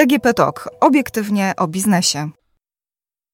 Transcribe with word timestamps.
DGP 0.00 0.34
Talk. 0.34 0.68
Obiektywnie 0.80 1.52
o 1.56 1.68
biznesie. 1.68 2.30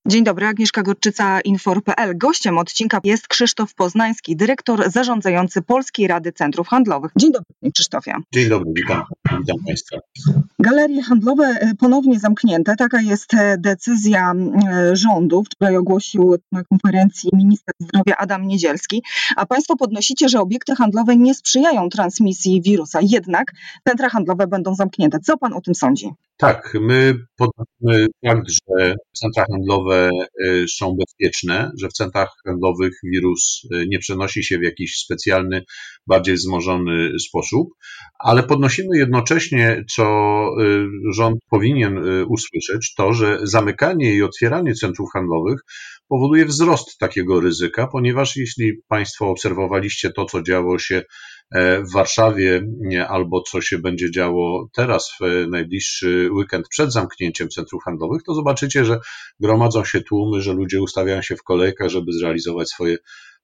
Dzień 0.07 0.25
dobry, 0.25 0.47
Agnieszka 0.47 0.83
Gorczyca, 0.83 1.41
Infor.pl. 1.41 2.19
Gościem 2.19 2.59
odcinka 2.59 3.01
jest 3.05 3.29
Krzysztof 3.29 3.75
Poznański, 3.75 4.37
dyrektor 4.37 4.91
zarządzający 4.91 5.63
Polskiej 5.63 6.09
Rady 6.09 6.33
Centrów 6.33 6.69
Handlowych. 6.69 7.11
Dzień 7.17 7.33
dobry, 7.33 7.47
panie 7.61 7.73
Krzysztofie. 7.73 8.15
Dzień 8.35 8.49
dobry, 8.49 8.73
witam, 8.77 9.03
witam 9.41 9.57
państwa. 9.67 9.97
Galerie 10.59 11.03
handlowe 11.03 11.45
e, 11.45 11.75
ponownie 11.75 12.19
zamknięte. 12.19 12.77
Taka 12.77 13.01
jest 13.01 13.35
e, 13.35 13.57
decyzja 13.59 14.33
e, 14.33 14.97
rządu. 14.97 15.45
Wczoraj 15.45 15.77
ogłosił 15.77 16.35
na 16.53 16.65
konferencji 16.65 17.31
minister 17.33 17.75
zdrowia 17.81 18.17
Adam 18.17 18.47
Niedzielski. 18.47 19.03
A 19.37 19.47
państwo 19.47 19.77
podnosicie, 19.77 20.29
że 20.29 20.41
obiekty 20.41 20.75
handlowe 20.75 21.17
nie 21.17 21.35
sprzyjają 21.35 21.89
transmisji 21.89 22.63
wirusa. 22.63 22.99
Jednak 23.03 23.53
centra 23.89 24.09
handlowe 24.09 24.47
będą 24.47 24.75
zamknięte. 24.75 25.21
Co 25.21 25.39
pan 25.39 25.53
o 25.53 25.61
tym 25.61 25.75
sądzi? 25.75 26.11
Tak, 26.39 26.75
my 26.81 27.15
podnosimy 27.37 28.07
fakt, 28.27 28.51
że 28.51 28.95
centra 29.13 29.45
handlowe 29.51 30.11
y, 30.45 30.65
są 30.69 30.97
bezpieczne, 30.99 31.71
że 31.81 31.89
w 31.89 31.93
centrach 31.93 32.29
handlowych 32.47 32.93
wirus 33.05 33.63
y, 33.75 33.87
nie 33.89 33.99
przenosi 33.99 34.45
się 34.45 34.59
w 34.59 34.63
jakiś 34.63 34.97
specjalny, 34.97 35.65
bardziej 36.07 36.35
wzmożony 36.35 37.19
sposób, 37.19 37.69
ale 38.19 38.43
podnosimy 38.43 38.99
jednocześnie, 38.99 39.85
co 39.97 40.05
y, 40.61 40.87
rząd 41.13 41.39
powinien 41.51 42.25
usłyszeć, 42.29 42.95
to, 42.95 43.13
że 43.13 43.39
zamykanie 43.43 44.15
i 44.15 44.23
otwieranie 44.23 44.75
centrów 44.75 45.09
handlowych 45.13 45.61
powoduje 46.09 46.47
wzrost 46.47 46.99
takiego 46.99 47.41
ryzyka, 47.41 47.87
ponieważ 47.87 48.37
jeśli 48.37 48.73
Państwo 48.89 49.29
obserwowaliście 49.31 50.13
to, 50.13 50.25
co 50.25 50.43
działo 50.43 50.79
się 50.79 51.03
E, 51.51 51.83
w 51.83 51.93
Warszawie 51.93 52.63
albo 53.09 53.43
co 53.43 53.61
się 53.61 53.79
będzie 53.79 54.11
działo 54.11 54.69
teraz 54.75 55.11
w 55.21 55.47
najbliższy 55.51 56.29
weekend 56.33 56.69
przed 56.69 56.93
zamknięciem 56.93 57.49
centrów 57.49 57.83
handlowych, 57.85 58.23
to 58.23 58.35
zobaczycie, 58.35 58.85
że 58.85 58.99
gromadzą 59.41 59.85
się 59.85 60.01
tłumy, 60.01 60.43
że 60.43 60.53
ludzie 60.53 60.83
ustawiają 60.83 61.23
się 61.23 61.37
w 61.37 61.43
kolejkach, 61.43 61.89
żeby 61.89 62.13
zrealizować 62.13 62.69
swoje 62.69 62.97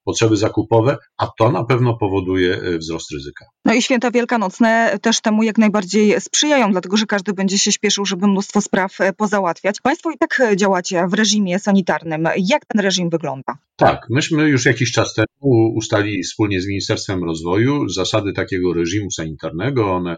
potrzeby 0.03 0.37
zakupowe, 0.37 0.97
a 1.17 1.27
to 1.37 1.51
na 1.51 1.63
pewno 1.63 1.97
powoduje 1.97 2.55
e, 2.55 2.77
wzrost 2.77 3.11
ryzyka. 3.11 3.45
No 3.65 3.73
i 3.73 3.81
święta 3.81 4.11
wielkanocne 4.11 4.99
też 5.01 5.21
temu 5.21 5.43
jak 5.43 5.57
najbardziej 5.57 6.21
sprzyjają, 6.21 6.71
dlatego 6.71 6.97
że 6.97 7.05
każdy 7.05 7.33
będzie 7.33 7.57
się 7.57 7.71
śpieszył, 7.71 8.05
żeby 8.05 8.27
mnóstwo 8.27 8.61
spraw 8.61 9.01
e, 9.01 9.13
pozałatwiać. 9.13 9.81
Państwo 9.81 10.11
i 10.11 10.17
tak 10.17 10.41
działacie 10.55 11.07
w 11.07 11.13
reżimie 11.13 11.59
sanitarnym. 11.59 12.27
Jak 12.37 12.65
ten 12.65 12.81
reżim 12.81 13.09
wygląda? 13.09 13.57
Tak, 13.75 14.07
myśmy 14.09 14.49
już 14.49 14.65
jakiś 14.65 14.91
czas 14.91 15.13
temu 15.13 15.73
ustalili 15.75 16.23
wspólnie 16.23 16.61
z 16.61 16.67
Ministerstwem 16.67 17.23
Rozwoju 17.23 17.89
zasady 17.89 18.33
takiego 18.33 18.73
reżimu 18.73 19.11
sanitarnego. 19.11 19.95
One 19.95 20.11
e, 20.11 20.17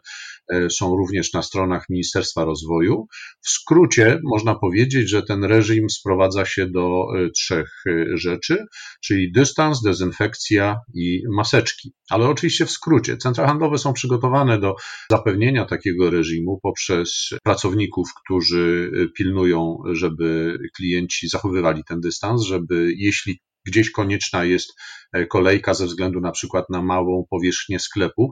są 0.70 0.96
również 0.96 1.34
na 1.34 1.42
stronach 1.42 1.86
Ministerstwa 1.90 2.46
Rozwoju. 2.46 3.08
W 3.42 3.50
skrócie 3.50 4.20
można 4.24 4.56
powiedzieć, 4.56 5.10
że 5.10 5.24
ten 5.24 5.44
reżim 5.44 5.90
sprowadza 5.90 6.46
się 6.46 6.70
do 6.70 7.06
trzech 7.36 7.84
rzeczy, 8.16 8.58
czyli 9.04 9.32
dystans, 9.32 9.56
dystans, 9.56 9.82
dezynfekcja 9.82 10.78
i 10.94 11.22
maseczki. 11.36 11.94
Ale 12.10 12.28
oczywiście 12.28 12.66
w 12.66 12.72
skrócie. 12.72 13.18
Centra 13.18 13.48
handlowe 13.48 13.78
są 13.78 13.94
przygotowane 13.94 14.60
do 14.60 14.76
zapewnienia 15.12 15.66
takiego 15.66 16.10
reżimu 16.10 16.60
poprzez 16.64 17.30
pracowników, 17.44 18.10
którzy 18.24 18.92
pilnują, 19.18 19.78
żeby 19.92 20.58
klienci 20.76 21.28
zachowywali 21.28 21.84
ten 21.88 22.00
dystans, 22.00 22.44
żeby 22.44 22.94
jeśli 22.98 23.40
gdzieś 23.66 23.92
konieczna 23.92 24.44
jest 24.44 24.74
e, 25.14 25.26
kolejka 25.26 25.74
ze 25.74 25.86
względu 25.86 26.22
na 26.22 26.32
przykład 26.32 26.70
na 26.70 26.82
małą 26.82 27.26
powierzchnię 27.30 27.80
sklepu. 27.80 28.32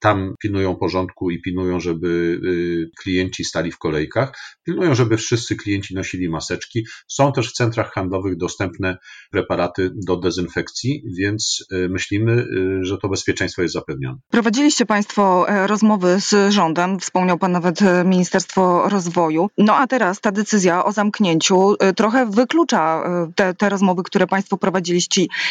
Tam 0.00 0.34
pilnują 0.42 0.76
porządku 0.76 1.30
i 1.30 1.40
pilnują, 1.40 1.80
żeby 1.80 2.08
y, 2.44 2.90
klienci 3.02 3.44
stali 3.44 3.72
w 3.72 3.78
kolejkach. 3.78 4.32
Pilnują, 4.64 4.94
żeby 4.94 5.16
wszyscy 5.16 5.56
klienci 5.56 5.94
nosili 5.94 6.28
maseczki. 6.28 6.86
Są 7.08 7.32
też 7.32 7.50
w 7.50 7.52
centrach 7.52 7.92
handlowych 7.92 8.36
dostępne 8.36 8.96
preparaty 9.30 9.90
do 10.06 10.16
dezynfekcji, 10.16 11.02
więc 11.18 11.66
y, 11.72 11.88
myślimy, 11.88 12.32
y, 12.32 12.84
że 12.84 12.98
to 12.98 13.08
bezpieczeństwo 13.08 13.62
jest 13.62 13.74
zapewnione. 13.74 14.18
Prowadziliście 14.30 14.86
Państwo 14.86 15.48
e, 15.48 15.66
rozmowy 15.66 16.20
z 16.20 16.52
rządem, 16.52 16.98
wspomniał 16.98 17.38
Pan 17.38 17.52
nawet 17.52 17.82
e, 17.82 18.04
Ministerstwo 18.04 18.88
Rozwoju. 18.88 19.48
No 19.58 19.76
a 19.76 19.86
teraz 19.86 20.20
ta 20.20 20.32
decyzja 20.32 20.84
o 20.84 20.92
zamknięciu 20.92 21.76
trochę 21.96 22.26
wyklucza 22.26 23.04
te, 23.36 23.54
te 23.54 23.68
rozmowy, 23.68 24.02
które 24.02 24.26
Państwo 24.26 24.56
prowadzili 24.56 24.71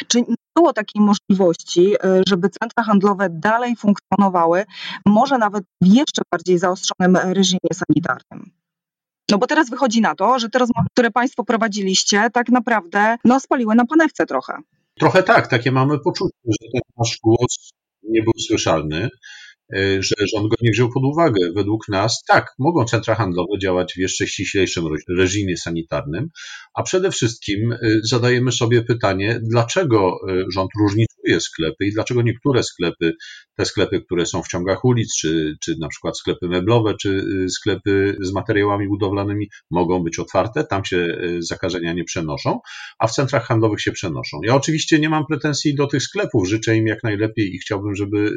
Czy 0.07 0.19
nie 0.21 0.35
było 0.55 0.73
takiej 0.73 1.01
możliwości, 1.01 1.93
e, 2.03 2.21
żeby 2.27 2.49
centra 2.49 2.83
handlowe 2.83 3.27
dalej 3.29 3.75
funkcjonowały, 3.75 4.65
może 5.05 5.37
nawet 5.37 5.63
w 5.81 5.87
jeszcze 5.87 6.21
bardziej 6.31 6.57
zaostrzonym 6.57 7.15
reżimie 7.15 7.69
sanitarnym? 7.73 8.51
No 9.31 9.37
bo 9.37 9.47
teraz 9.47 9.69
wychodzi 9.69 10.01
na 10.01 10.15
to, 10.15 10.39
że 10.39 10.49
te 10.49 10.59
rozmowy, 10.59 10.87
które 10.91 11.11
Państwo 11.11 11.43
prowadziliście, 11.43 12.29
tak 12.33 12.49
naprawdę 12.49 13.17
no, 13.25 13.39
spaliły 13.39 13.75
na 13.75 13.85
panewce 13.85 14.25
trochę. 14.25 14.57
Trochę 14.99 15.23
tak, 15.23 15.47
takie 15.47 15.71
mamy 15.71 15.99
poczucie, 15.99 16.37
że 16.45 16.67
ten 16.73 16.81
nasz 16.97 17.19
głos 17.23 17.71
nie 18.03 18.21
był 18.21 18.33
słyszalny. 18.47 19.09
E, 19.75 20.03
że 20.03 20.15
rząd 20.35 20.49
go 20.49 20.55
nie 20.61 20.71
wziął 20.71 20.89
pod 20.89 21.03
uwagę. 21.03 21.51
Według 21.55 21.89
nas 21.89 22.23
tak, 22.27 22.45
mogą 22.59 22.85
centra 22.85 23.15
handlowe 23.15 23.59
działać 23.59 23.93
w 23.93 23.97
jeszcze 23.97 24.27
ściślejszym 24.27 24.85
reżimie 25.17 25.57
sanitarnym, 25.57 26.29
a 26.73 26.83
przede 26.83 27.11
wszystkim 27.11 27.71
e, 27.71 27.77
zadajemy 28.03 28.51
sobie 28.51 28.81
pytanie, 28.81 29.39
dlaczego 29.43 30.17
e, 30.29 30.43
rząd 30.53 30.69
różnicuje 31.27 31.41
sklepy 31.41 31.85
i 31.85 31.93
dlaczego 31.93 32.21
niektóre 32.21 32.63
sklepy, 32.63 33.13
te 33.55 33.65
sklepy, 33.65 34.01
które 34.01 34.25
są 34.25 34.43
w 34.43 34.47
ciągach 34.47 34.85
ulic, 34.85 35.15
czy, 35.15 35.55
czy 35.61 35.75
na 35.79 35.87
przykład 35.87 36.17
sklepy 36.17 36.47
meblowe, 36.47 36.93
czy 37.01 37.25
sklepy 37.49 38.17
z 38.21 38.31
materiałami 38.31 38.87
budowlanymi 38.87 39.49
mogą 39.71 40.03
być 40.03 40.19
otwarte, 40.19 40.63
tam 40.63 40.85
się 40.85 41.17
zakażenia 41.39 41.93
nie 41.93 42.03
przenoszą, 42.03 42.59
a 42.99 43.07
w 43.07 43.11
centrach 43.11 43.45
handlowych 43.45 43.81
się 43.81 43.91
przenoszą. 43.91 44.39
Ja 44.43 44.55
oczywiście 44.55 44.99
nie 44.99 45.09
mam 45.09 45.25
pretensji 45.25 45.75
do 45.75 45.87
tych 45.87 46.03
sklepów, 46.03 46.47
życzę 46.47 46.75
im 46.75 46.87
jak 46.87 47.03
najlepiej 47.03 47.55
i 47.55 47.59
chciałbym, 47.59 47.95
żeby 47.95 48.33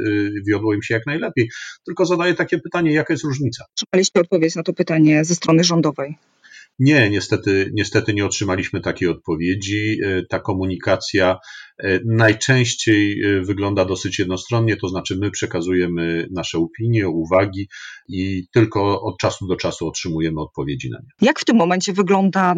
wiodło 0.46 0.74
im 0.74 0.82
się 0.82 0.94
jak 0.94 1.06
najlepiej 1.06 1.24
lepiej. 1.24 1.48
Tylko 1.84 2.06
zadaję 2.06 2.34
takie 2.34 2.58
pytanie, 2.58 2.92
jaka 2.92 3.12
jest 3.12 3.24
różnica? 3.24 3.64
Otrzymaliście 3.72 4.20
odpowiedź 4.20 4.54
na 4.54 4.62
to 4.62 4.72
pytanie 4.72 5.24
ze 5.24 5.34
strony 5.34 5.64
rządowej? 5.64 6.16
Nie, 6.78 7.10
niestety, 7.10 7.70
niestety 7.74 8.14
nie 8.14 8.26
otrzymaliśmy 8.26 8.80
takiej 8.80 9.08
odpowiedzi. 9.08 9.98
E, 10.04 10.22
ta 10.30 10.38
komunikacja 10.38 11.38
e, 11.78 12.00
najczęściej 12.06 13.22
e, 13.22 13.40
wygląda 13.40 13.84
dosyć 13.84 14.18
jednostronnie, 14.18 14.76
to 14.76 14.88
znaczy 14.88 15.18
my 15.20 15.30
przekazujemy 15.30 16.28
nasze 16.30 16.58
opinie, 16.58 17.08
uwagi 17.08 17.68
i 18.08 18.46
tylko 18.52 19.02
od 19.02 19.18
czasu 19.18 19.46
do 19.46 19.56
czasu 19.56 19.88
otrzymujemy 19.88 20.40
odpowiedzi 20.40 20.90
na 20.90 20.98
nie. 20.98 21.26
Jak 21.26 21.40
w 21.40 21.44
tym 21.44 21.56
momencie 21.56 21.92
wygląda 21.92 22.54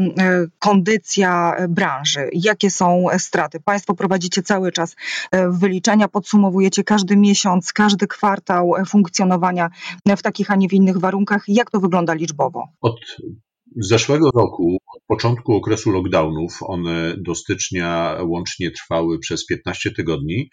kondycja 0.59 1.57
branży? 1.69 2.29
Jakie 2.33 2.71
są 2.71 3.07
straty? 3.19 3.61
Państwo 3.61 3.95
prowadzicie 3.95 4.43
cały 4.43 4.73
czas 4.73 4.97
wyliczenia, 5.49 6.09
podsumowujecie 6.09 6.85
każdy 6.85 7.17
miesiąc, 7.17 7.73
każdy 7.73 8.07
kwartał 8.07 8.73
funkcjonowania 8.89 9.71
w 10.17 10.23
takich, 10.23 10.51
a 10.51 10.57
nie 10.57 10.69
w 10.69 10.73
innych 10.73 10.99
warunkach. 10.99 11.45
Jak 11.49 11.71
to 11.71 11.81
wygląda 11.81 12.15
liczbowo? 12.15 12.69
Od 12.81 13.01
z 13.77 13.89
zeszłego 13.89 14.31
roku, 14.35 14.79
od 14.97 15.03
początku 15.07 15.55
okresu 15.55 15.91
lockdownów, 15.91 16.59
one 16.63 17.15
do 17.19 17.35
stycznia 17.35 18.19
łącznie 18.23 18.71
trwały 18.71 19.19
przez 19.19 19.47
15 19.47 19.91
tygodni, 19.91 20.51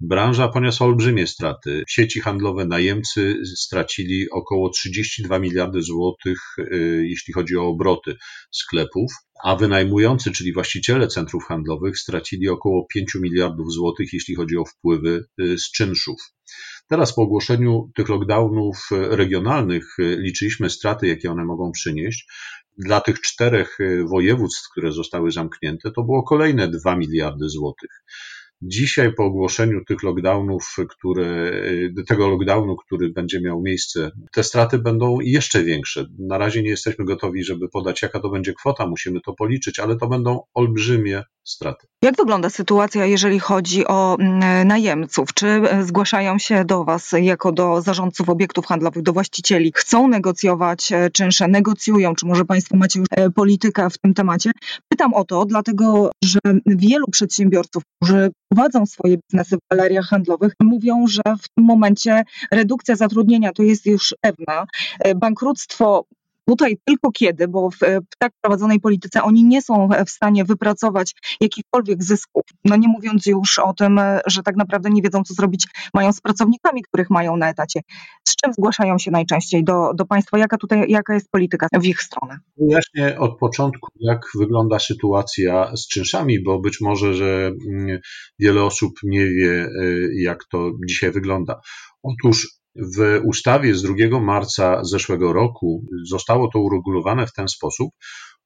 branża 0.00 0.48
poniosła 0.48 0.86
olbrzymie 0.86 1.26
straty. 1.26 1.84
Sieci 1.88 2.20
handlowe 2.20 2.66
najemcy 2.66 3.36
stracili 3.56 4.30
około 4.30 4.70
32 4.70 5.38
miliardy 5.38 5.82
złotych, 5.82 6.38
y, 6.58 7.06
jeśli 7.08 7.34
chodzi 7.34 7.56
o 7.56 7.68
obroty 7.68 8.16
sklepów, 8.50 9.12
a 9.44 9.56
wynajmujący, 9.56 10.32
czyli 10.32 10.52
właściciele 10.52 11.08
centrów 11.08 11.44
handlowych, 11.44 11.98
stracili 11.98 12.48
około 12.48 12.86
5 12.94 13.14
miliardów 13.14 13.72
złotych, 13.72 14.12
jeśli 14.12 14.34
chodzi 14.34 14.56
o 14.56 14.64
wpływy 14.64 15.24
y, 15.40 15.58
z 15.58 15.70
czynszów. 15.70 16.20
Teraz 16.88 17.14
po 17.14 17.22
ogłoszeniu 17.22 17.90
tych 17.94 18.08
lockdownów 18.08 18.88
regionalnych 18.90 19.98
y, 19.98 20.16
liczyliśmy 20.20 20.70
straty, 20.70 21.06
jakie 21.06 21.30
one 21.30 21.44
mogą 21.44 21.72
przynieść 21.72 22.26
dla 22.78 23.00
tych 23.00 23.20
czterech 23.20 23.80
y, 23.80 24.04
województw, 24.04 24.70
które 24.70 24.92
zostały 24.92 25.32
zamknięte, 25.32 25.90
to 25.90 26.02
było 26.02 26.22
kolejne 26.22 26.68
2 26.68 26.96
miliardy 26.96 27.48
złotych. 27.48 27.90
Dzisiaj 28.62 29.14
po 29.14 29.24
ogłoszeniu 29.24 29.84
tych 29.84 30.02
lockdownów, 30.02 30.76
które, 30.88 31.50
y, 31.98 32.04
tego 32.08 32.28
lockdownu, 32.28 32.76
który 32.76 33.08
będzie 33.08 33.40
miał 33.40 33.62
miejsce, 33.62 34.10
te 34.32 34.42
straty 34.42 34.78
będą 34.78 35.20
jeszcze 35.20 35.64
większe. 35.64 36.06
Na 36.18 36.38
razie 36.38 36.62
nie 36.62 36.70
jesteśmy 36.70 37.04
gotowi, 37.04 37.44
żeby 37.44 37.68
podać, 37.68 38.02
jaka 38.02 38.20
to 38.20 38.30
będzie 38.30 38.54
kwota, 38.54 38.86
musimy 38.86 39.20
to 39.20 39.32
policzyć, 39.32 39.78
ale 39.78 39.96
to 39.96 40.08
będą 40.08 40.40
olbrzymie 40.54 41.22
straty. 41.44 41.86
Jak 42.02 42.16
wygląda 42.16 42.50
sytuacja, 42.50 43.06
jeżeli 43.06 43.38
chodzi 43.38 43.86
o 43.86 44.16
mm, 44.20 44.68
najemców? 44.68 45.34
Czy 45.34 45.46
e, 45.46 45.84
zgłaszają 45.84 46.38
się 46.38 46.64
do 46.64 46.84
Was 46.84 47.14
jako 47.22 47.52
do 47.52 47.82
zarządców 47.82 48.28
obiektów 48.28 48.66
handlowych, 48.66 49.02
do 49.02 49.12
właścicieli? 49.12 49.72
Chcą 49.76 50.08
negocjować 50.08 50.92
e, 50.92 51.10
czynsze, 51.10 51.48
negocjują? 51.48 52.14
Czy 52.14 52.26
może 52.26 52.44
Państwo 52.44 52.76
macie 52.76 52.98
już 52.98 53.08
e, 53.10 53.30
politykę 53.30 53.90
w 53.90 53.98
tym 53.98 54.14
temacie? 54.14 54.50
Pytam 54.88 55.14
o 55.14 55.24
to, 55.24 55.44
dlatego 55.44 56.10
że 56.24 56.38
wielu 56.66 57.06
przedsiębiorców, 57.06 57.82
którzy 57.96 58.30
prowadzą 58.48 58.86
swoje 58.86 59.16
biznesy 59.16 59.56
w 59.56 59.60
galeriach 59.70 60.06
handlowych, 60.06 60.52
mówią, 60.60 61.06
że 61.06 61.22
w 61.42 61.48
tym 61.56 61.64
momencie 61.64 62.22
redukcja 62.50 62.96
zatrudnienia 62.96 63.52
to 63.52 63.62
jest 63.62 63.86
już 63.86 64.14
pewna. 64.20 64.66
Bankructwo 65.16 66.04
Tutaj 66.48 66.76
tylko 66.84 67.10
kiedy, 67.10 67.48
bo 67.48 67.70
w, 67.70 67.78
tak 68.18 68.32
prowadzonej 68.40 68.80
polityce 68.80 69.22
oni 69.22 69.44
nie 69.44 69.62
są 69.62 69.88
w 70.06 70.10
stanie 70.10 70.44
wypracować 70.44 71.14
jakichkolwiek 71.40 72.04
zysków. 72.04 72.42
No 72.64 72.76
nie 72.76 72.88
mówiąc 72.88 73.26
już 73.26 73.58
o 73.58 73.72
tym, 73.72 74.00
że 74.26 74.42
tak 74.42 74.56
naprawdę 74.56 74.90
nie 74.90 75.02
wiedzą, 75.02 75.22
co 75.22 75.34
zrobić 75.34 75.66
mają 75.94 76.12
z 76.12 76.20
pracownikami, 76.20 76.82
których 76.82 77.10
mają 77.10 77.36
na 77.36 77.50
etacie. 77.50 77.80
Z 78.28 78.36
czym 78.36 78.52
zgłaszają 78.52 78.98
się 78.98 79.10
najczęściej 79.10 79.64
do, 79.64 79.94
do 79.94 80.06
państwa? 80.06 80.38
Jaka 80.38 80.56
tutaj, 80.56 80.90
jaka 80.90 81.14
jest 81.14 81.30
polityka 81.30 81.66
w 81.80 81.84
ich 81.84 82.02
stronę? 82.02 82.38
Wyjaśnię 82.56 83.18
od 83.18 83.38
początku, 83.38 83.88
jak 84.00 84.20
wygląda 84.34 84.78
sytuacja 84.78 85.76
z 85.76 85.88
czynszami, 85.88 86.42
bo 86.42 86.60
być 86.60 86.80
może, 86.80 87.14
że 87.14 87.50
mm, 87.70 87.98
wiele 88.38 88.62
osób 88.62 88.92
nie 89.02 89.26
wie, 89.26 89.68
y, 89.82 90.10
jak 90.22 90.44
to 90.50 90.70
dzisiaj 90.88 91.12
wygląda. 91.12 91.60
Otóż 92.02 92.63
w 92.76 93.20
ustawie 93.24 93.74
z 93.74 93.82
2 93.82 94.20
marca 94.20 94.84
zeszłego 94.84 95.32
roku 95.32 95.84
zostało 96.04 96.50
to 96.52 96.60
uregulowane 96.60 97.26
w 97.26 97.32
ten 97.32 97.48
sposób, 97.48 97.90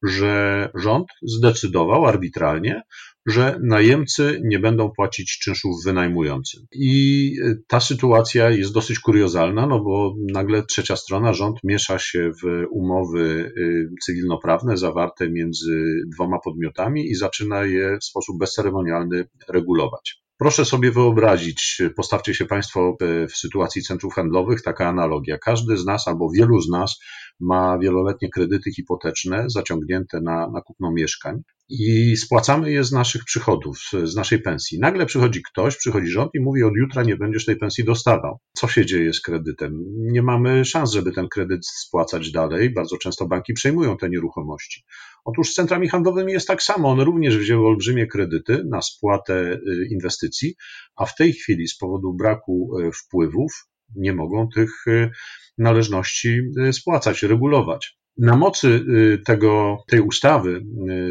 że 0.03 0.69
rząd 0.75 1.07
zdecydował 1.23 2.07
arbitralnie, 2.07 2.83
że 3.27 3.61
najemcy 3.63 4.41
nie 4.45 4.59
będą 4.59 4.91
płacić 4.97 5.39
czynszów 5.39 5.85
wynajmującym. 5.85 6.63
I 6.73 7.33
ta 7.67 7.81
sytuacja 7.81 8.51
jest 8.51 8.73
dosyć 8.73 8.99
kuriozalna, 8.99 9.67
no 9.67 9.81
bo 9.81 10.15
nagle 10.33 10.63
trzecia 10.63 10.97
strona, 10.97 11.33
rząd 11.33 11.59
miesza 11.65 11.99
się 11.99 12.31
w 12.43 12.67
umowy 12.71 13.53
y, 13.57 13.89
cywilnoprawne 14.05 14.77
zawarte 14.77 15.31
między 15.31 16.03
dwoma 16.15 16.39
podmiotami 16.45 17.11
i 17.11 17.15
zaczyna 17.15 17.65
je 17.65 17.99
w 18.01 18.05
sposób 18.05 18.39
bezceremonialny 18.39 19.29
regulować. 19.49 20.28
Proszę 20.39 20.65
sobie 20.65 20.93
wyobrazić, 20.93 21.83
postawcie 21.97 22.35
się 22.35 22.47
Państwo 22.47 22.97
w 23.31 23.37
sytuacji 23.37 23.83
centrów 23.83 24.15
handlowych, 24.15 24.63
taka 24.63 24.89
analogia. 24.89 25.39
Każdy 25.39 25.77
z 25.77 25.85
nas 25.85 26.09
albo 26.09 26.31
wielu 26.31 26.61
z 26.61 26.69
nas 26.69 27.01
ma 27.41 27.79
wieloletnie 27.79 28.31
kredyty 28.31 28.73
hipoteczne 28.73 29.45
zaciągnięte 29.49 30.21
na, 30.21 30.51
na 30.51 30.61
kupno 30.61 30.93
mieszkań 30.93 31.43
i 31.69 32.17
spłacamy 32.17 32.73
je 32.73 32.85
z 32.85 32.93
naszych 32.93 33.25
przychodów, 33.25 33.79
z 34.05 34.17
naszej 34.17 34.43
pensji. 34.43 34.79
Nagle 34.81 35.07
przychodzi 35.07 35.43
ktoś, 35.43 35.77
przychodzi 35.77 36.09
rząd 36.09 36.31
i 36.35 36.41
mówi: 36.41 36.63
Od 36.63 36.73
jutra 36.77 37.03
nie 37.03 37.17
będziesz 37.17 37.45
tej 37.45 37.57
pensji 37.57 37.85
dostawał. 37.85 38.39
Co 38.53 38.69
się 38.69 38.87
dzieje 38.87 39.13
z 39.13 39.21
kredytem? 39.21 39.85
Nie 39.97 40.23
mamy 40.23 40.65
szans, 40.65 40.93
żeby 40.93 41.13
ten 41.13 41.29
kredyt 41.29 41.67
spłacać 41.67 42.31
dalej. 42.31 42.73
Bardzo 42.73 42.97
często 42.97 43.27
banki 43.27 43.53
przejmują 43.53 43.97
te 43.97 44.09
nieruchomości. 44.09 44.85
Otóż 45.29 45.51
z 45.51 45.55
centrami 45.55 45.89
handlowymi 45.89 46.33
jest 46.33 46.49
tak 46.49 46.63
samo. 46.63 46.91
One 46.91 47.05
również 47.05 47.39
wzięły 47.39 47.67
olbrzymie 47.67 48.07
kredyty 48.07 48.65
na 48.71 48.83
spłatę 48.83 49.53
y, 49.53 49.89
inwestycji, 49.91 50.55
a 50.97 51.07
w 51.07 51.15
tej 51.15 51.33
chwili 51.33 51.69
z 51.69 51.79
powodu 51.79 52.15
braku 52.15 52.79
y, 52.79 52.91
wpływów 52.93 53.53
nie 53.97 54.15
mogą 54.15 54.49
tych 54.55 54.87
y, 54.87 55.11
należności 55.59 56.41
spłacać, 56.73 57.23
regulować. 57.23 57.99
Na 58.17 58.37
mocy 58.37 58.85
tego, 59.27 59.77
tej 59.89 60.01
ustawy, 60.01 60.61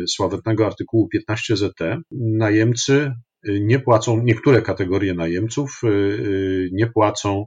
sławetnego 0.08 0.66
artykułu 0.66 1.08
15 1.08 1.58
ZT, 1.58 1.80
najemcy 2.12 3.12
nie 3.44 3.80
płacą, 3.80 4.24
niektóre 4.24 4.62
kategorie 4.62 5.14
najemców 5.14 5.82
nie 6.72 6.88
płacą 6.88 7.46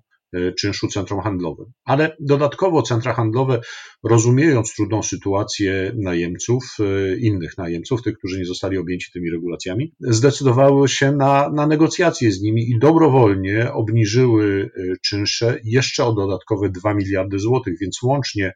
czynszu 0.59 0.89
centrum 0.89 1.21
handlowym. 1.21 1.67
Ale 1.85 2.17
dodatkowo 2.21 2.83
centra 2.83 3.15
handlowe, 3.15 3.61
rozumiejąc 4.05 4.75
trudną 4.75 5.03
sytuację 5.03 5.93
najemców, 5.97 6.77
e, 6.81 7.17
innych 7.17 7.59
najemców, 7.59 8.03
tych, 8.03 8.19
którzy 8.19 8.39
nie 8.39 8.45
zostali 8.45 8.79
objęci 8.79 9.13
tymi 9.13 9.31
regulacjami, 9.31 9.95
zdecydowały 10.01 10.89
się 10.89 11.13
na, 11.13 11.51
na 11.55 11.67
negocjacje 11.67 12.33
z 12.33 12.41
nimi 12.43 12.71
i 12.71 12.79
dobrowolnie 12.79 13.73
obniżyły 13.73 14.71
e, 14.77 14.97
czynsze 15.03 15.61
jeszcze 15.65 16.05
o 16.05 16.13
dodatkowe 16.13 16.71
2 16.71 16.95
miliardy 16.95 17.39
złotych, 17.39 17.75
więc 17.81 18.03
łącznie 18.03 18.53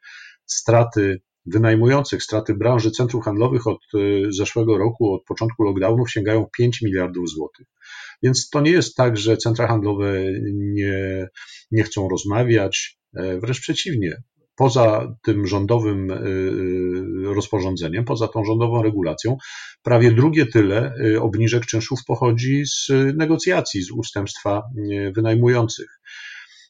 straty 0.46 1.20
wynajmujących, 1.46 2.22
straty 2.22 2.54
branży 2.54 2.90
centrów 2.90 3.24
handlowych 3.24 3.66
od 3.66 3.80
zeszłego 4.30 4.78
roku, 4.78 5.14
od 5.14 5.24
początku 5.24 5.62
lockdownów 5.62 6.10
sięgają 6.10 6.46
5 6.58 6.82
miliardów 6.82 7.30
złotych. 7.30 7.66
Więc 8.22 8.48
to 8.50 8.60
nie 8.60 8.70
jest 8.70 8.96
tak, 8.96 9.16
że 9.16 9.36
centra 9.36 9.68
handlowe 9.68 10.14
nie, 10.52 11.28
nie 11.70 11.82
chcą 11.82 12.08
rozmawiać, 12.08 12.98
e, 13.16 13.40
wręcz 13.40 13.60
przeciwnie. 13.60 14.22
Poza 14.56 15.16
tym 15.22 15.46
rządowym 15.46 16.10
e, 16.10 16.18
rozporządzeniem, 17.34 18.04
poza 18.04 18.28
tą 18.28 18.44
rządową 18.44 18.82
regulacją, 18.82 19.36
prawie 19.82 20.12
drugie 20.12 20.46
tyle 20.46 20.94
obniżek 21.20 21.66
czynszów 21.66 21.98
pochodzi 22.06 22.62
z 22.66 22.88
negocjacji, 23.16 23.82
z 23.82 23.90
ustępstwa 23.90 24.62
wynajmujących. 25.14 26.00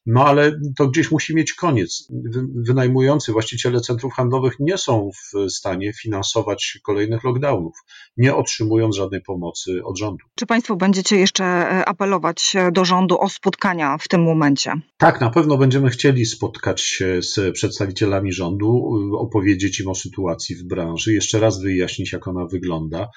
No 0.06 0.24
ale 0.24 0.60
to 0.78 0.88
gdzieś 0.88 1.10
musi 1.10 1.34
mieć 1.34 1.52
koniec. 1.52 2.08
Wynajmujący 2.54 3.32
właściciele 3.32 3.80
centrów 3.80 4.12
handlowych 4.12 4.54
nie 4.60 4.78
są 4.78 5.10
w 5.10 5.50
stanie 5.50 5.92
finansować 5.92 6.78
kolejnych 6.82 7.24
lockdownów, 7.24 7.74
nie 8.16 8.34
otrzymując 8.34 8.96
żadnej 8.96 9.22
pomocy 9.22 9.84
od 9.84 9.98
rządu. 9.98 10.24
Czy 10.34 10.46
Państwo 10.46 10.76
będziecie 10.76 11.16
jeszcze 11.16 11.44
e, 11.44 11.84
apelować 11.84 12.56
do 12.72 12.84
rządu 12.84 13.20
o 13.20 13.28
spotkania 13.28 13.98
w 13.98 14.08
tym 14.08 14.22
momencie? 14.22 14.72
Tak, 14.96 15.20
na 15.20 15.30
pewno 15.30 15.56
będziemy 15.56 15.90
chcieli 15.90 16.26
spotkać 16.26 16.80
się 16.80 17.22
z 17.22 17.54
przedstawicielami 17.54 18.32
rządu, 18.32 18.90
opowiedzieć 19.18 19.80
im 19.80 19.88
o 19.88 19.94
sytuacji 19.94 20.56
w 20.56 20.64
branży, 20.64 21.14
jeszcze 21.14 21.40
raz 21.40 21.62
wyjaśnić, 21.62 22.12
jak 22.12 22.28
ona 22.28 22.46
wygląda 22.46 23.08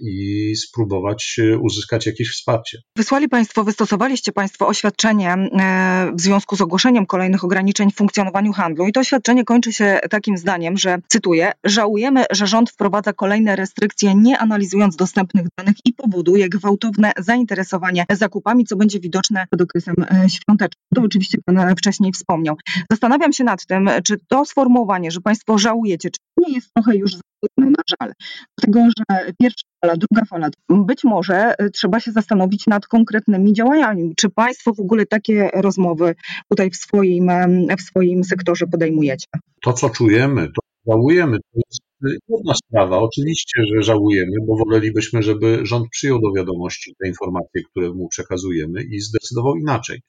i 0.00 0.52
spróbować 0.56 1.36
e, 1.38 1.58
uzyskać 1.58 2.06
jakieś 2.06 2.30
wsparcie. 2.30 2.78
Wysłali 2.96 3.28
Państwo, 3.28 3.64
wystosowaliście 3.64 4.32
Państwo 4.32 4.66
oświadczenie 4.66 5.32
e, 5.32 6.12
w 6.14 6.20
związku 6.20 6.56
z 6.56 6.60
ogłoszeniem 6.60 7.06
kolejnych 7.06 7.44
ograniczeń 7.44 7.90
w 7.90 7.94
funkcjonowaniu 7.94 8.52
handlu 8.52 8.86
i 8.86 8.92
to 8.92 9.00
oświadczenie 9.00 9.44
kończy 9.44 9.72
się 9.72 9.98
takim 10.10 10.36
zdaniem, 10.36 10.76
że 10.76 10.98
cytuję, 11.08 11.52
żałujemy, 11.64 12.24
że 12.30 12.46
rząd 12.46 12.70
wprowadza 12.70 13.12
kolejne 13.12 13.56
restrykcje, 13.56 14.14
nie 14.14 14.38
analizując 14.38 14.96
dostępnych 14.96 15.46
danych 15.58 15.76
i 15.84 15.92
powoduje 15.92 16.48
gwałtowne 16.48 17.12
zainteresowanie 17.18 18.04
zakupami, 18.10 18.64
co 18.64 18.76
będzie 18.76 19.00
widoczne 19.00 19.46
przed 19.50 19.60
okresem 19.60 19.94
świątecznym. 20.28 20.82
To 20.94 21.02
oczywiście 21.02 21.38
Pan 21.44 21.76
wcześniej 21.76 22.12
wspomniał. 22.12 22.56
Zastanawiam 22.90 23.32
się 23.32 23.44
nad 23.44 23.66
tym, 23.66 23.90
czy 24.04 24.16
to 24.28 24.44
sformułowanie, 24.44 25.10
że 25.10 25.20
Państwo 25.20 25.58
żałujecie, 25.58 26.10
czy 26.10 26.18
nie 26.38 26.54
jest 26.54 26.74
trochę 26.74 26.96
już 26.96 27.12
no, 27.58 27.66
na 27.70 27.82
żal. 28.00 28.12
Dlatego, 28.58 28.88
że 28.98 29.32
pierwsza 29.40 29.66
fala, 29.80 29.96
druga 29.96 30.24
fala, 30.24 30.48
być 30.68 31.04
może 31.04 31.54
y, 31.62 31.70
trzeba 31.70 32.00
się 32.00 32.12
zastanowić 32.12 32.66
nad 32.66 32.86
konkretnymi 32.86 33.52
działaniami. 33.52 34.14
Czy 34.16 34.30
Państwo 34.30 34.74
w 34.74 34.80
ogóle 34.80 35.06
takie 35.06 35.50
rozmowy 35.54 36.14
tutaj 36.50 36.70
w 36.70 36.76
swoim, 36.76 37.30
w 37.78 37.82
swoim 37.82 38.24
sektorze 38.24 38.66
podejmujecie? 38.66 39.26
To, 39.62 39.72
co 39.72 39.90
czujemy, 39.90 40.46
to 40.46 40.92
żałujemy, 40.92 41.36
to 41.36 41.60
jest 41.66 41.80
jedna 42.28 42.54
sprawa. 42.54 42.98
Oczywiście, 42.98 43.62
że 43.74 43.82
żałujemy, 43.82 44.32
bo 44.46 44.56
wolelibyśmy, 44.56 45.22
żeby 45.22 45.60
rząd 45.62 45.88
przyjął 45.90 46.20
do 46.20 46.32
wiadomości 46.36 46.94
te 47.02 47.08
informacje, 47.08 47.62
które 47.70 47.94
mu 47.94 48.08
przekazujemy 48.08 48.82
i 48.82 49.00
zdecydował 49.00 49.56
inaczej 49.56 50.00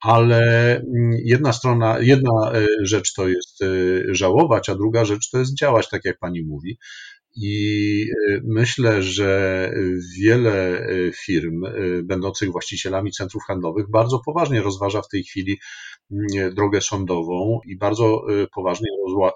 ale 0.00 0.74
mm, 0.76 1.10
jedna 1.24 1.52
strona, 1.52 1.98
jedna 2.00 2.52
e, 2.52 2.66
rzecz 2.82 3.12
to 3.12 3.28
jest 3.28 3.62
e, 3.62 3.66
żałować, 4.14 4.68
a 4.68 4.74
druga 4.74 5.04
rzecz 5.04 5.30
to 5.30 5.38
jest 5.38 5.58
działać, 5.58 5.88
tak 5.88 6.04
jak 6.04 6.18
pani 6.18 6.42
mówi. 6.42 6.78
I 7.36 8.06
e, 8.30 8.40
myślę, 8.44 9.02
że 9.02 9.72
wiele 10.18 10.86
firm 11.24 11.62
będących 12.02 12.52
właścicielami 12.52 13.12
centrów 13.12 13.42
handlowych 13.46 13.90
bardzo 13.90 14.20
poważnie 14.26 14.62
rozważa 14.62 15.02
w 15.02 15.08
tej 15.08 15.24
chwili 15.24 15.58
mm, 16.12 16.54
drogę 16.54 16.80
sądową 16.80 17.60
i 17.66 17.76
bardzo 17.76 18.22
poważnie 18.54 18.88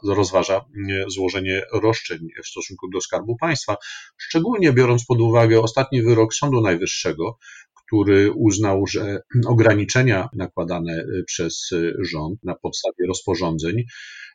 rozważa 0.09 0.65
mm, 0.77 1.11
złożenie 1.11 1.63
roszczeń 1.73 2.19
w 2.45 2.47
stosunku 2.47 2.89
do 2.89 3.01
Skarbu 3.01 3.37
Państwa, 3.37 3.77
szczególnie 4.19 4.73
biorąc 4.73 5.05
pod 5.07 5.21
uwagę 5.21 5.61
ostatni 5.61 6.03
wyrok 6.03 6.35
Sądu 6.35 6.61
Najwyższego, 6.61 7.39
który 7.93 8.33
uznał, 8.33 8.87
że 8.87 9.23
ograniczenia 9.47 10.29
nakładane 10.33 10.93
y, 10.93 11.25
przez 11.27 11.73
y, 11.73 11.95
rząd 12.13 12.45
na 12.45 12.55
podstawie 12.55 13.07
rozporządzeń 13.09 13.85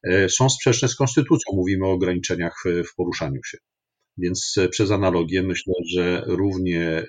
y, 0.08 0.30
są 0.30 0.50
sprzeczne 0.50 0.88
z 0.88 0.96
konstytucją. 0.96 1.54
Mówimy 1.56 1.86
o 1.86 1.92
ograniczeniach 1.92 2.64
w 2.92 2.96
poruszaniu 2.96 3.44
się. 3.44 3.58
Więc 4.18 4.56
e, 4.58 4.70
przez 4.70 4.92
analogię 4.92 5.44
myślę, 5.44 5.74
że 5.96 6.24
równie 6.26 6.82
e, 6.88 7.04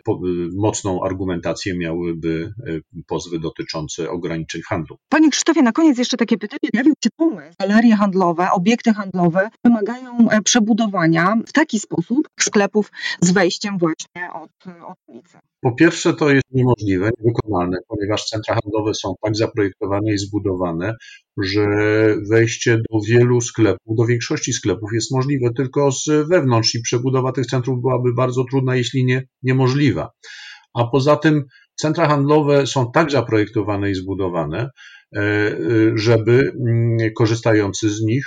mocną 0.57 1.05
argumentację 1.05 1.79
miałyby 1.79 2.53
e, 2.67 2.79
pozwy 3.07 3.39
dotyczące 3.39 4.11
ograniczeń 4.11 4.63
handlu. 4.69 4.97
Panie 5.09 5.31
Krzysztofie, 5.31 5.63
na 5.63 5.73
koniec 5.73 5.99
jeszcze 5.99 6.17
takie 6.17 6.39
pytanie. 6.39 6.71
Pojawił 6.73 6.95
się 7.05 7.11
pomysł. 7.17 7.57
Galerie 7.61 7.97
handlowe, 7.97 8.51
obiekty 8.51 8.93
handlowe 8.93 9.51
wymagają 9.65 10.29
przebudowania 10.45 11.37
w 11.47 11.53
taki 11.53 11.81
sposób 11.81 12.29
sklepów 12.41 12.91
z 13.21 13.31
wejściem 13.31 13.79
właśnie 13.79 14.33
od, 14.33 14.51
od 14.87 14.99
ulicy. 15.07 15.39
Po 15.61 15.75
pierwsze, 15.75 16.15
to 16.15 16.31
jest 16.31 16.45
niemożliwe, 16.51 17.11
niewykonalne, 17.21 17.79
ponieważ 17.89 18.25
centra 18.25 18.55
handlowe 18.55 18.95
są 18.95 19.15
tak 19.25 19.37
zaprojektowane 19.37 20.13
i 20.13 20.19
zbudowane, 20.19 20.95
że 21.43 21.67
wejście 22.31 22.77
do 22.77 23.01
wielu 23.09 23.41
sklepów, 23.41 23.97
do 23.97 24.05
większości 24.05 24.53
sklepów 24.53 24.91
jest 24.93 25.13
możliwe 25.13 25.51
tylko 25.57 25.93
z 25.93 26.05
wewnątrz 26.31 26.75
i 26.75 26.83
przebudowa 26.83 27.33
tych 27.33 27.47
centrów 27.47 27.81
byłaby 27.81 28.15
bardzo 28.15 28.45
trudna, 28.51 28.77
jeśli 28.77 29.05
nie 29.05 29.23
niemożliwa. 29.43 30.11
A 30.75 30.85
poza 30.85 31.17
tym 31.17 31.45
centra 31.75 32.09
handlowe 32.09 32.67
są 32.67 32.91
tak 32.95 33.11
zaprojektowane 33.11 33.91
i 33.91 33.95
zbudowane, 33.95 34.71
żeby 35.95 36.53
mm, 36.67 36.97
korzystający 37.17 37.91
z 37.91 38.01
nich 38.01 38.27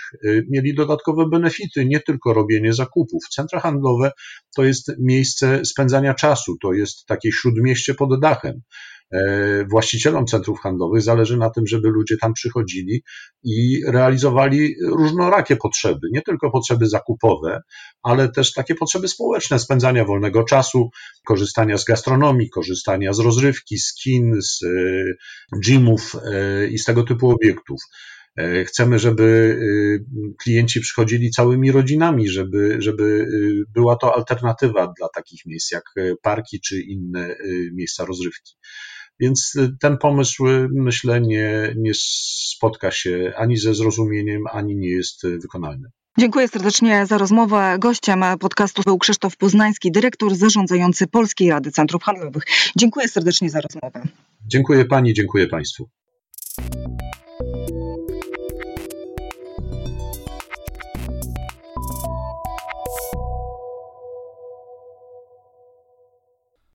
mieli 0.49 0.75
dodatkowe 0.75 1.29
benefity, 1.29 1.85
nie 1.85 1.99
tylko 1.99 2.33
robienie 2.33 2.73
zakupów. 2.73 3.23
Centra 3.29 3.59
handlowe 3.59 4.11
to 4.55 4.63
jest 4.63 4.91
miejsce 4.99 5.65
spędzania 5.65 6.13
czasu, 6.13 6.57
to 6.61 6.73
jest 6.73 7.05
takie 7.05 7.31
śródmieście 7.31 7.93
pod 7.93 8.19
dachem. 8.21 8.61
E, 9.13 9.65
właścicielom 9.69 10.25
centrów 10.25 10.59
handlowych 10.59 11.01
zależy 11.01 11.37
na 11.37 11.49
tym, 11.49 11.67
żeby 11.67 11.89
ludzie 11.89 12.17
tam 12.17 12.33
przychodzili 12.33 13.03
i 13.43 13.81
realizowali 13.87 14.75
różnorakie 14.87 15.55
potrzeby, 15.55 16.07
nie 16.11 16.21
tylko 16.21 16.51
potrzeby 16.51 16.87
zakupowe, 16.87 17.61
ale 18.03 18.29
też 18.29 18.53
takie 18.53 18.75
potrzeby 18.75 19.07
społeczne, 19.07 19.59
spędzania 19.59 20.05
wolnego 20.05 20.43
czasu, 20.43 20.89
korzystania 21.25 21.77
z 21.77 21.85
gastronomii, 21.85 22.49
korzystania 22.49 23.13
z 23.13 23.19
rozrywki, 23.19 23.77
z 23.77 23.93
kin, 23.93 24.41
z 24.41 24.63
e, 24.63 24.67
gymów 25.65 26.15
e, 26.15 26.67
i 26.67 26.77
z 26.77 26.85
tego 26.85 27.03
typu 27.03 27.29
obiektów. 27.29 27.81
Chcemy, 28.65 28.99
żeby 28.99 29.57
klienci 30.43 30.81
przychodzili 30.81 31.31
całymi 31.31 31.71
rodzinami, 31.71 32.29
żeby, 32.29 32.75
żeby 32.79 33.27
była 33.73 33.95
to 33.95 34.15
alternatywa 34.15 34.93
dla 34.97 35.07
takich 35.15 35.45
miejsc 35.45 35.71
jak 35.71 35.83
parki 36.21 36.61
czy 36.61 36.81
inne 36.81 37.35
miejsca 37.73 38.05
rozrywki. 38.05 38.53
Więc 39.21 39.55
y, 39.55 39.75
ten 39.79 39.97
pomysł, 39.97 40.47
y, 40.47 40.67
myślę, 40.71 41.21
nie, 41.21 41.73
nie 41.77 41.91
spotka 42.55 42.91
się 42.91 43.33
ani 43.37 43.57
ze 43.57 43.73
zrozumieniem, 43.73 44.43
ani 44.51 44.75
nie 44.75 44.89
jest 44.89 45.23
y, 45.23 45.39
wykonalny. 45.39 45.89
Dziękuję 46.19 46.47
serdecznie 46.47 47.05
za 47.05 47.17
rozmowę. 47.17 47.75
Gościem 47.79 48.23
podcastu 48.39 48.81
był 48.85 48.97
Krzysztof 48.97 49.37
Poznański, 49.37 49.91
dyrektor 49.91 50.35
zarządzający 50.35 51.07
Polskiej 51.07 51.49
Rady 51.49 51.71
Centrów 51.71 52.03
Handlowych. 52.03 52.43
Dziękuję 52.75 53.07
serdecznie 53.07 53.49
za 53.49 53.61
rozmowę. 53.61 54.03
Dziękuję 54.47 54.85
Pani, 54.85 55.13
dziękuję 55.13 55.47
Państwu. 55.47 55.89